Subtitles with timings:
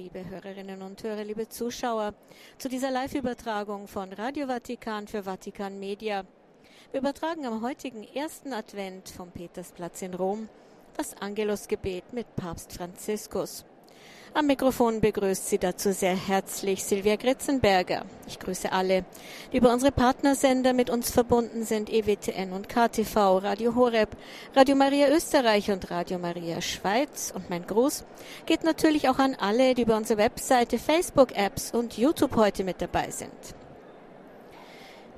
[0.00, 2.14] liebe Hörerinnen und Hörer, liebe Zuschauer,
[2.56, 6.24] zu dieser Live-Übertragung von Radio Vatikan für Vatikan Media.
[6.90, 10.48] Wir übertragen am heutigen ersten Advent vom Petersplatz in Rom
[10.96, 13.66] das Angelusgebet mit Papst Franziskus.
[14.32, 18.04] Am Mikrofon begrüßt Sie dazu sehr herzlich Silvia Gritzenberger.
[18.28, 19.04] Ich grüße alle,
[19.52, 24.10] die über unsere Partnersender mit uns verbunden sind, EWTN und KTV, Radio Horeb,
[24.54, 27.32] Radio Maria Österreich und Radio Maria Schweiz.
[27.34, 28.04] Und mein Gruß
[28.46, 33.10] geht natürlich auch an alle, die über unsere Webseite, Facebook-Apps und YouTube heute mit dabei
[33.10, 33.59] sind.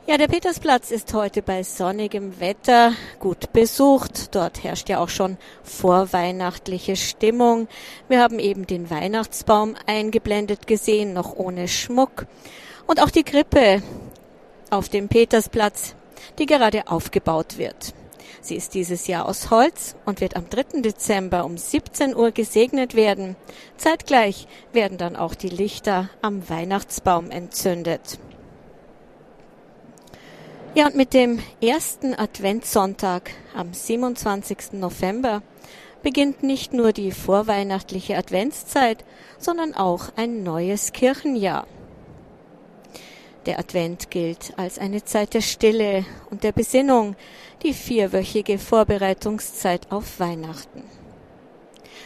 [0.05, 4.34] Ja, der Petersplatz ist heute bei sonnigem Wetter gut besucht.
[4.34, 7.69] Dort herrscht ja auch schon vorweihnachtliche Stimmung.
[8.09, 12.27] Wir haben eben den Weihnachtsbaum eingeblendet gesehen, noch ohne Schmuck.
[12.88, 13.80] Und auch die Krippe
[14.70, 15.95] auf dem Petersplatz,
[16.37, 17.95] die gerade aufgebaut wird.
[18.41, 20.80] Sie ist dieses Jahr aus Holz und wird am 3.
[20.80, 23.37] Dezember um 17 Uhr gesegnet werden.
[23.77, 28.19] Zeitgleich werden dann auch die Lichter am Weihnachtsbaum entzündet.
[30.75, 34.73] Ja, und mit dem ersten Adventssonntag am 27.
[34.73, 35.42] November
[36.03, 39.05] beginnt nicht nur die vorweihnachtliche Adventszeit,
[39.39, 41.67] sondern auch ein neues Kirchenjahr.
[43.45, 47.17] Der Advent gilt als eine Zeit der Stille und der Besinnung,
[47.62, 50.84] die vierwöchige Vorbereitungszeit auf Weihnachten.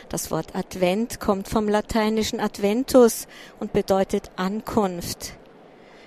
[0.09, 3.29] Das Wort Advent kommt vom lateinischen Adventus
[3.61, 5.35] und bedeutet Ankunft,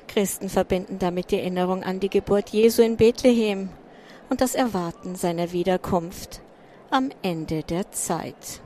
[0.09, 3.69] Christen verbinden damit die Erinnerung an die Geburt Jesu in Bethlehem
[4.29, 6.41] und das Erwarten seiner Wiederkunft
[6.89, 8.61] am Ende der Zeit.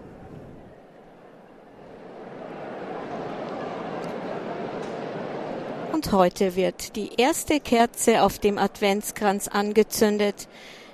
[5.92, 10.48] Und heute wird die erste Kerze auf dem Adventskranz angezündet.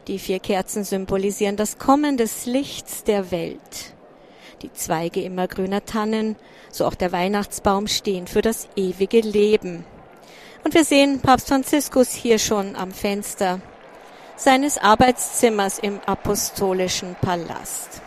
[0.07, 3.93] Die vier Kerzen symbolisieren das Kommen des Lichts der Welt.
[4.61, 6.35] Die Zweige immer grüner Tannen,
[6.69, 9.85] so auch der Weihnachtsbaum stehen für das ewige Leben.
[10.69, 13.59] Und wir sehen Papst Franziskus hier schon am Fenster
[14.35, 18.03] seines Arbeitszimmers im apostolischen Palast.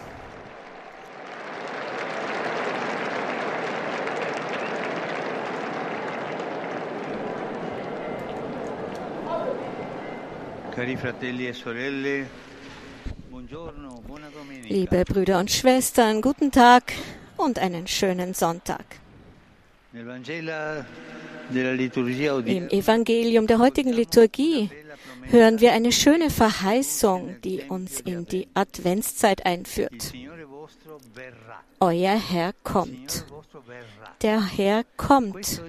[10.76, 10.96] E
[14.68, 16.92] Liebe Brüder und Schwestern, guten Tag
[17.36, 18.84] und einen schönen Sonntag.
[21.50, 24.70] Im Evangelium der heutigen Liturgie
[25.24, 30.12] hören wir eine schöne Verheißung, die uns in die Adventszeit einführt.
[31.80, 33.26] Euer Herr kommt.
[34.22, 35.60] Der Herr kommt.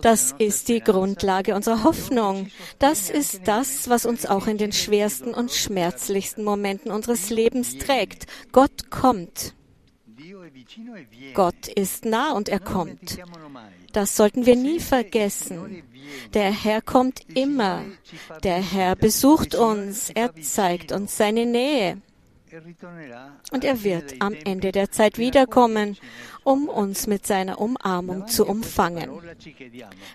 [0.00, 2.50] Das ist die Grundlage unserer Hoffnung.
[2.78, 8.26] Das ist das, was uns auch in den schwersten und schmerzlichsten Momenten unseres Lebens trägt.
[8.52, 9.54] Gott kommt.
[11.34, 13.18] Gott ist nah und er kommt.
[13.92, 15.82] Das sollten wir nie vergessen.
[16.34, 17.82] Der Herr kommt immer.
[18.42, 20.10] Der Herr besucht uns.
[20.10, 22.02] Er zeigt uns seine Nähe.
[23.52, 25.96] Und er wird am Ende der Zeit wiederkommen,
[26.44, 29.10] um uns mit seiner Umarmung zu umfangen.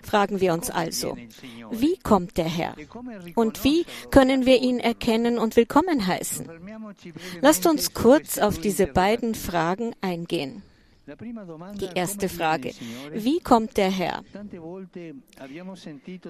[0.02, 1.16] Fragen wir uns also,
[1.70, 2.74] wie kommt der Herr?
[3.34, 6.48] Und wie können wir ihn erkennen und willkommen heißen?
[7.40, 10.62] Lasst uns kurz auf diese beiden Fragen eingehen.
[11.06, 12.72] Die erste Frage,
[13.12, 14.22] wie kommt der Herr?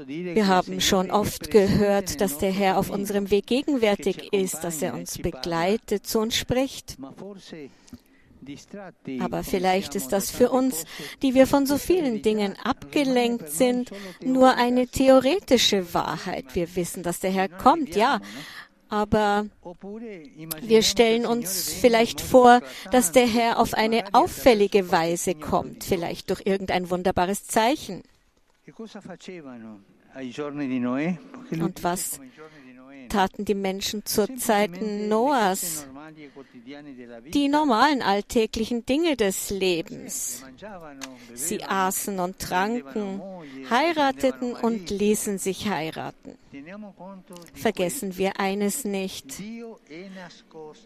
[0.00, 4.94] Wir haben schon oft gehört, dass der Herr auf unserem Weg gegenwärtig ist, dass er
[4.94, 6.96] uns begleitet, zu uns spricht.
[9.20, 10.84] Aber vielleicht ist das für uns,
[11.22, 13.90] die wir von so vielen Dingen abgelenkt sind,
[14.24, 16.54] nur eine theoretische Wahrheit.
[16.54, 18.20] Wir wissen, dass der Herr kommt, ja,
[18.92, 19.46] aber
[20.60, 22.60] wir stellen uns vielleicht vor,
[22.90, 28.02] dass der Herr auf eine auffällige Weise kommt, vielleicht durch irgendein wunderbares Zeichen.
[31.50, 32.20] Und was
[33.08, 35.86] taten die Menschen zur Zeit Noahs?
[37.32, 40.44] Die normalen alltäglichen Dinge des Lebens.
[41.34, 43.20] Sie aßen und tranken,
[43.70, 46.36] heirateten und ließen sich heiraten.
[47.54, 49.42] Vergessen wir eines nicht.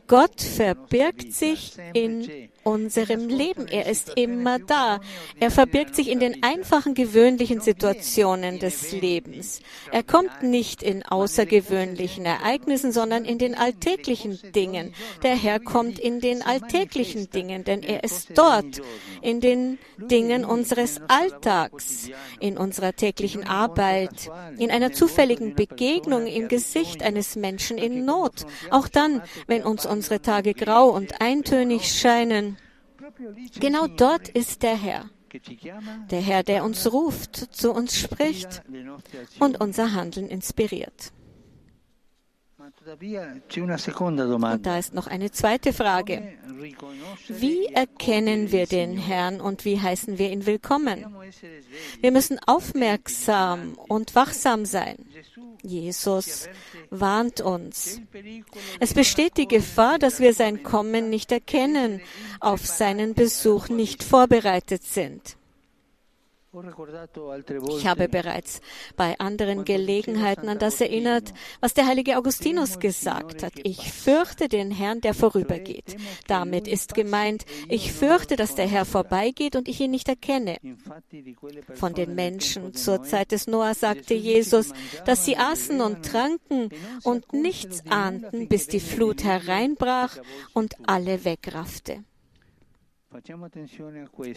[0.06, 3.66] Gott verbirgt sich in unserem Leben.
[3.66, 5.00] Er ist immer da.
[5.40, 9.60] Er verbirgt sich in den einfachen, gewöhnlichen Situationen des Lebens.
[9.90, 14.94] Er kommt nicht in außergewöhnlichen Ereignissen, sondern in den alltäglichen Dingen.
[15.22, 18.80] Der Herr kommt in den alltäglichen Dingen, denn er ist dort,
[19.22, 22.10] in den Dingen unseres Alltags,
[22.40, 28.88] in unserer täglichen Arbeit, in einer zufälligen Begegnung im Gesicht eines Menschen in Not, auch
[28.88, 32.58] dann, wenn uns unsere Tage grau und eintönig scheinen.
[33.60, 35.10] Genau dort ist der Herr.
[36.10, 38.62] Der Herr, der uns ruft, zu uns spricht
[39.38, 41.12] und unser Handeln inspiriert.
[44.52, 46.32] Und da ist noch eine zweite Frage.
[47.28, 51.04] Wie erkennen wir den Herrn und wie heißen wir ihn willkommen?
[52.00, 54.96] Wir müssen aufmerksam und wachsam sein.
[55.62, 56.48] Jesus
[56.90, 58.00] warnt uns.
[58.80, 62.00] Es besteht die Gefahr, dass wir sein Kommen nicht erkennen,
[62.40, 65.36] auf seinen Besuch nicht vorbereitet sind.
[67.78, 68.60] Ich habe bereits
[68.96, 73.52] bei anderen Gelegenheiten an das erinnert, was der heilige Augustinus gesagt hat.
[73.62, 75.96] Ich fürchte den Herrn, der vorübergeht.
[76.26, 80.56] Damit ist gemeint, ich fürchte, dass der Herr vorbeigeht und ich ihn nicht erkenne.
[81.74, 84.72] Von den Menschen zur Zeit des Noah sagte Jesus,
[85.04, 86.70] dass sie aßen und tranken
[87.02, 90.16] und nichts ahnten, bis die Flut hereinbrach
[90.54, 92.04] und alle wegraffte.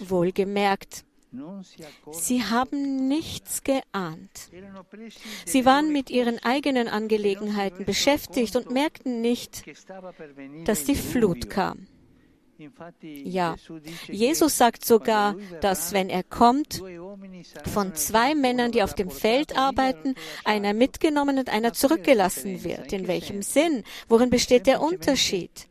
[0.08, 1.06] Wohlgemerkt,
[2.12, 4.50] Sie haben nichts geahnt.
[5.46, 9.64] Sie waren mit ihren eigenen Angelegenheiten beschäftigt und merkten nicht,
[10.66, 11.88] dass die Flut kam.
[13.02, 13.56] Ja,
[14.08, 16.82] Jesus sagt sogar, dass wenn er kommt,
[17.66, 22.92] von zwei Männern, die auf dem Feld arbeiten, einer mitgenommen und einer zurückgelassen wird.
[22.94, 23.84] In welchem Sinn?
[24.08, 25.68] Worin besteht der Unterschied?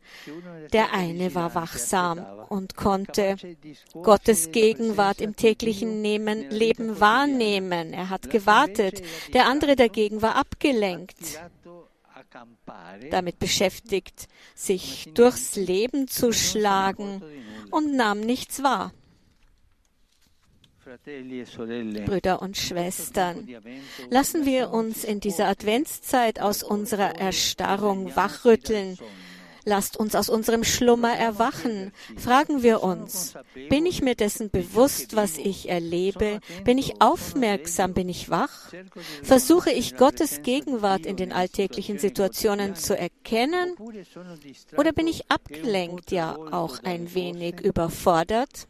[0.73, 3.35] Der eine war wachsam und konnte
[3.93, 7.93] Gottes Gegenwart im täglichen Leben wahrnehmen.
[7.93, 9.01] Er hat gewartet.
[9.33, 11.39] Der andere dagegen war abgelenkt
[13.11, 17.21] damit beschäftigt, sich durchs Leben zu schlagen
[17.71, 18.93] und nahm nichts wahr.
[22.05, 23.47] Brüder und Schwestern,
[24.09, 28.97] lassen wir uns in dieser Adventszeit aus unserer Erstarrung wachrütteln
[29.69, 31.91] Lasst uns aus unserem Schlummer erwachen.
[32.17, 33.35] Fragen wir uns,
[33.69, 36.39] bin ich mir dessen bewusst, was ich erlebe?
[36.63, 37.93] Bin ich aufmerksam?
[37.93, 38.73] Bin ich wach?
[39.21, 43.75] Versuche ich Gottes Gegenwart in den alltäglichen Situationen zu erkennen?
[44.75, 48.67] Oder bin ich abgelenkt, ja auch ein wenig überfordert?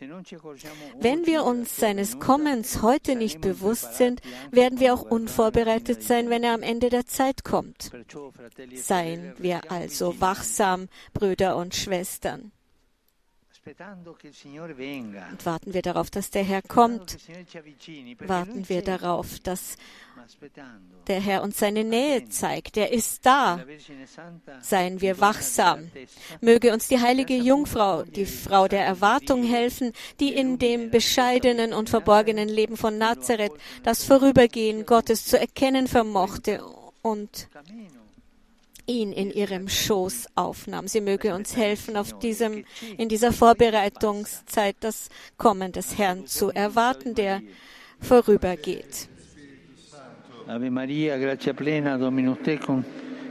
[0.00, 4.20] Wenn wir uns seines Kommens heute nicht bewusst sind,
[4.50, 7.90] werden wir auch unvorbereitet sein, wenn er am Ende der Zeit kommt.
[8.74, 12.52] Seien wir also wachsam, Brüder und Schwestern.
[13.66, 17.18] Und warten wir darauf, dass der Herr kommt.
[18.20, 19.76] Warten wir darauf, dass
[21.06, 22.78] der Herr uns seine Nähe zeigt.
[22.78, 23.62] Er ist da.
[24.60, 25.90] Seien wir wachsam.
[26.40, 31.90] Möge uns die heilige Jungfrau, die Frau der Erwartung helfen, die in dem bescheidenen und
[31.90, 33.52] verborgenen Leben von Nazareth
[33.82, 36.64] das Vorübergehen Gottes zu erkennen vermochte
[37.02, 37.48] und
[38.90, 40.88] ihn in ihrem Schoß aufnahm.
[40.88, 42.64] Sie möge uns helfen, auf diesem,
[42.98, 45.08] in dieser Vorbereitungszeit das
[45.38, 47.40] Kommen des Herrn zu erwarten, der
[48.00, 49.08] vorübergeht.
[50.46, 52.84] Ave Maria, grazia plena, Dominus tecum,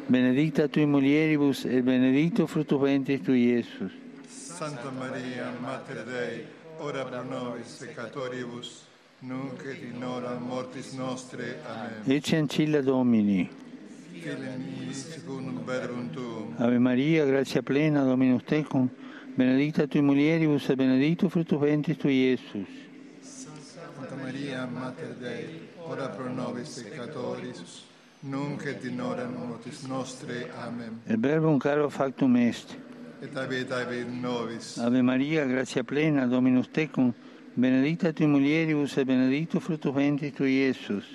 [0.08, 3.92] benedicta tui mulieribus et benedictus fructus ventris tui, Iesus.
[4.30, 6.46] Santa Maria, Mater Dei,
[6.80, 8.86] ora pro nobis peccatoribus,
[9.20, 11.58] nunc et in hora mortis nostre.
[11.68, 12.16] Amen.
[12.16, 13.69] Ecce ancilla Domini.
[16.58, 18.90] Ave Maria, grazia plena, Dominus tecum,
[19.38, 22.68] benedicta tui mulieribus et benedictus fructus ventris tui, Iesus.
[23.22, 27.86] Santa Maria, Mater Dei, ora pro nobis peccatoribus,
[28.22, 30.50] nunc et in hora mortis nostre.
[30.66, 31.00] Amen.
[31.08, 32.78] El verbum caro factum est.
[33.22, 34.78] Et nobis.
[34.78, 37.14] Ave Maria, grazia plena, Dominus tecum,
[37.56, 41.06] benedicta tui mulieribus et benedictus fructus ventris tui, Iesus.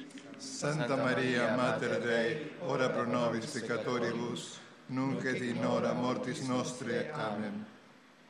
[0.45, 7.11] Santa Maria, Mater Dei, ora pro nobis peccatoribus, nunc et in hora mortis nostre.
[7.13, 7.65] Amen.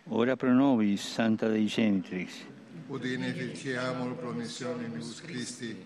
[0.09, 2.33] Ora pro nobis, Santa Dei Genitrix.
[2.87, 5.85] Udine ficiamur promissionibus Christi.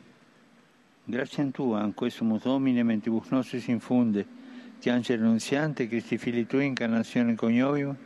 [1.05, 4.27] Grazie Tua, in questo Domine, mentibus nostris infunde,
[4.81, 7.97] ti angelo annunziante, Christi fili Tui, incarnazione coniovium,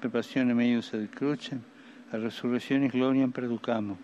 [0.00, 1.62] per passione meius ad crucem,
[2.10, 3.96] a resurrezione gloriam perducamo,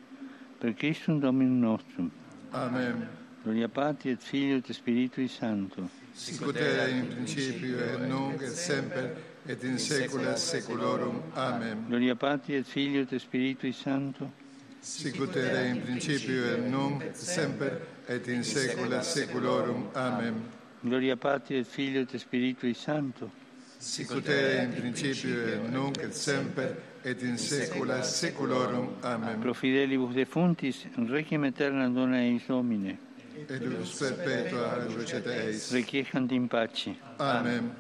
[0.59, 2.11] per Christum Dominum nostrum.
[2.50, 3.17] Amen.
[3.42, 5.88] Gloria Patri et Filio et Spiritui Sancto.
[6.12, 9.16] Sicut era in principio et nunc et semper
[9.47, 11.23] et in saecula saeculorum.
[11.35, 11.85] Amen.
[11.87, 14.33] Gloria Patri et Filio et Spiritui Sancto.
[14.80, 19.88] Sicut era in principio et nunc et semper et in saecula saeculorum.
[19.95, 20.42] Amen.
[20.80, 23.30] Gloria Patri et Filio et Spiritui Sancto.
[23.78, 28.97] Sicut era in principio et nunc et semper et in saecula saeculorum.
[29.02, 29.38] Amen.
[29.38, 33.07] Pro fidelibus defuntis, requiem aeterna dona eis Domine.
[33.49, 35.71] Et lux perpetua reducet eis.
[35.73, 36.90] Requiescant in pace.
[37.18, 37.71] Amen.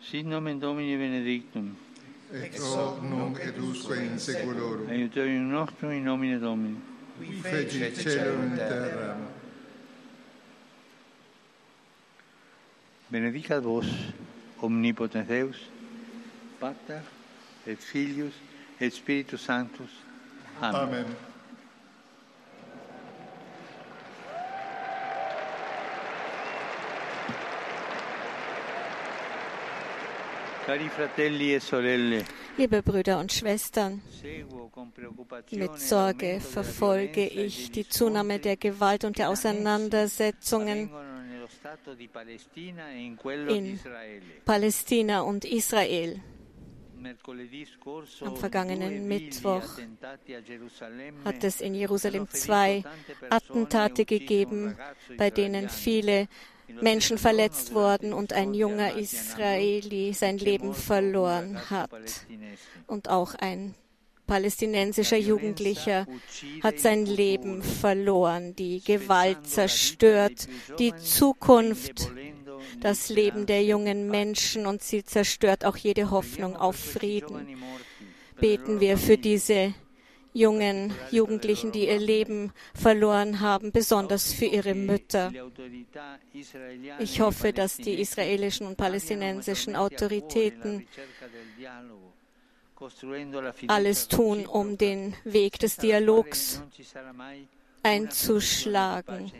[0.00, 1.74] Sit nomen Domini benedictum.
[2.32, 4.88] et hoc nunc et usque in seculorum.
[4.88, 6.80] Aiuterium nostrum in nomine Domini.
[7.18, 9.16] Qui feci celum in terra.
[13.08, 13.86] Benedicat vos,
[14.60, 15.56] omnipotens Deus,
[16.58, 17.02] Pater
[17.66, 18.34] et Filius
[18.80, 19.90] et Spiritus Sanctus.
[20.60, 20.80] Amen.
[20.80, 21.16] Amen.
[32.56, 34.02] Liebe Brüder und Schwestern,
[35.52, 40.90] mit Sorge verfolge e ich die Zunahme der Gewalt und der Auseinandersetzungen
[42.88, 43.80] e in.
[44.44, 46.20] Palästina und Israel.
[48.20, 49.62] Am vergangenen Mittwoch
[51.24, 52.84] hat es in Jerusalem zwei
[53.30, 54.76] Attentate e un gegeben,
[55.16, 56.28] bei denen viele
[56.80, 62.26] Menschen verletzt wurden und ein junger Israeli sein Leben verloren hat.
[62.86, 63.74] Und auch ein
[64.26, 66.06] palästinensischer Jugendlicher
[66.62, 68.54] hat sein Leben verloren.
[68.56, 70.48] Die Gewalt zerstört
[70.78, 72.10] die Zukunft,
[72.80, 74.08] das Leben der jungen.
[74.08, 77.58] Menschen und sie zerstört auch jede Hoffnung auf Frieden.
[78.38, 79.74] Beten wir für diese
[80.36, 85.32] jungen Jugendlichen, die ihr Leben verloren haben, besonders für ihre Mütter.
[86.98, 90.86] Ich hoffe, dass die israelischen und palästinensischen Autoritäten
[93.68, 96.62] alles tun, um den Weg des Dialogs
[97.86, 99.30] einzuschlagen,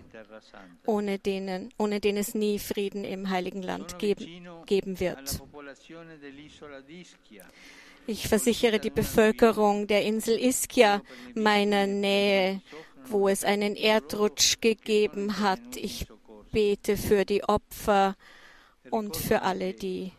[0.87, 5.43] ohne, denen, ohne den es nie Frieden im Heiligen Land geben, geben wird.
[8.07, 11.03] Ich versichere die Bevölkerung der Insel Ischia
[11.35, 12.63] meiner Nähe,
[13.07, 15.77] wo es einen Erdrutsch gegeben hat.
[15.77, 16.07] Ich
[16.53, 18.15] bete für die Opfer
[18.91, 20.13] und für alle, die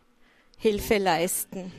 [0.57, 1.71] Hilfe leisten.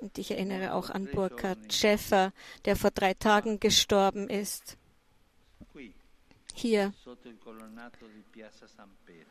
[0.00, 2.32] Und ich erinnere auch an Burkhard Schäffer,
[2.64, 4.78] der vor drei Tagen gestorben ist.
[6.60, 6.92] Hier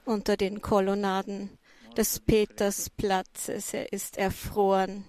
[0.06, 1.60] unter den Kolonnaden
[1.96, 3.76] des Petersplatzes.
[3.76, 5.06] Er ist erfroren.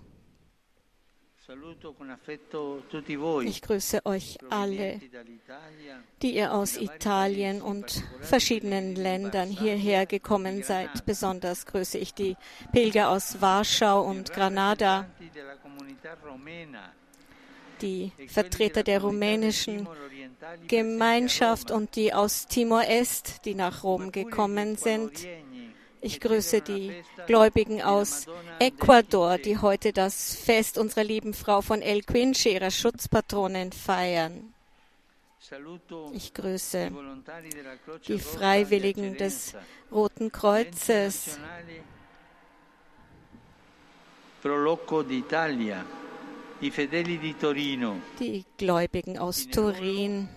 [3.43, 5.01] Ich grüße euch alle,
[6.21, 11.07] die ihr aus Italien und verschiedenen Ländern hierher gekommen seid.
[11.07, 12.37] Besonders grüße ich die
[12.71, 15.07] Pilger aus Warschau und Granada,
[17.83, 19.89] die Vertreter der rumänischen
[20.67, 25.27] Gemeinschaft und die aus Timor-Est, die nach Rom gekommen sind.
[26.03, 26.93] Ich grüße die
[27.27, 28.27] Gläubigen aus
[28.59, 34.55] Ecuador, die heute das Fest unserer lieben Frau von El Quinche, ihrer Schutzpatronin, feiern.
[36.13, 36.91] Ich grüße
[38.07, 39.55] die Freiwilligen des
[39.91, 41.39] Roten Kreuzes,
[44.43, 45.85] Prolocco d'Italia,
[48.19, 50.29] die Gläubigen aus Turin.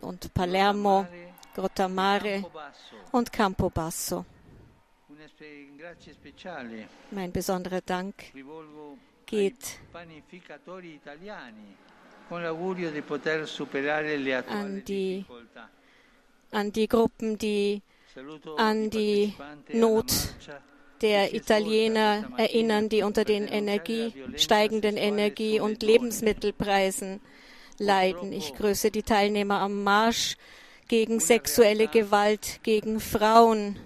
[0.00, 1.06] Und Palermo,
[1.54, 2.44] Grottamare
[3.12, 4.24] und Campobasso.
[7.10, 8.14] Mein besonderer Dank
[9.26, 9.80] geht
[14.48, 15.24] An die
[16.52, 17.82] an die Gruppen, die
[18.56, 19.34] an die
[19.72, 20.12] Not
[21.02, 27.20] der Italiener erinnern, die unter den Energie, steigenden Energie- und Lebensmittelpreisen
[27.78, 28.32] leiden.
[28.32, 30.36] Ich grüße die Teilnehmer am Marsch
[30.88, 33.76] gegen sexuelle Gewalt gegen Frauen.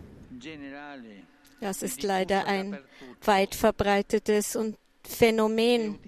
[1.61, 2.79] Das ist leider ein
[3.23, 4.77] weit verbreitetes und
[5.09, 5.99] Phänomen,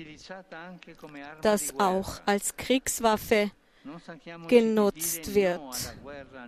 [1.41, 3.51] das auch als Kriegswaffe
[4.49, 5.95] genutzt wird.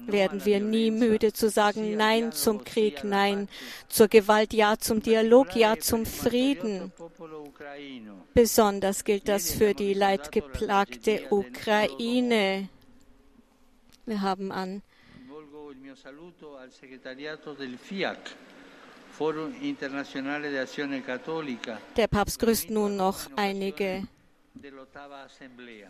[0.06, 3.48] werden wir nie müde zu sagen Nein zum Krieg, Nein
[3.88, 6.92] zur Gewalt, Ja zum Dialog, Ja zum Frieden.
[8.34, 12.68] Besonders gilt das für die leidgeplagte Ukraine.
[14.06, 14.82] Wir haben an
[21.96, 24.08] der Papst grüßt nun noch einige.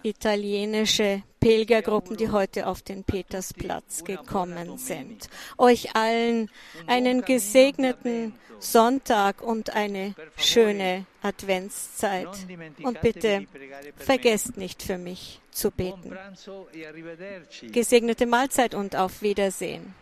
[0.03, 5.29] Italienische Pilgergruppen, die heute auf den Petersplatz gekommen sind.
[5.59, 6.51] Euch allen
[6.87, 12.29] einen gesegneten Sonntag und eine schöne Adventszeit.
[12.83, 13.47] Und bitte
[13.97, 16.17] vergesst nicht für mich zu beten.
[17.73, 19.95] Gesegnete Mahlzeit und auf Wiedersehen.